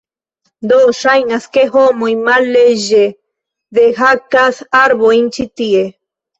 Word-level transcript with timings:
Do, 0.69 0.79
ŝajnas 0.99 1.45
ke 1.57 1.65
homoj 1.75 2.09
malleĝe 2.29 3.05
dehakas 3.81 4.65
arbojn 4.83 5.33
ĉi 5.39 5.51
tie. 5.63 5.89